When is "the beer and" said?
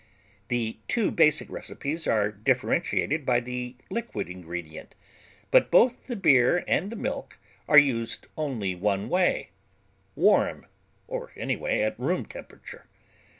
6.07-6.91